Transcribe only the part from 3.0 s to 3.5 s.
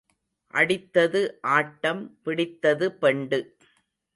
Bend.